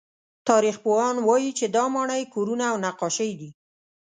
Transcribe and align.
تاریخپوهان 0.47 1.15
وایي 1.27 1.51
چې 1.59 1.65
دا 1.75 1.83
ماڼۍ، 1.93 2.23
کورونه 2.33 2.63
او 2.71 2.77
نقاشۍ 2.85 3.31
دي. 3.39 3.49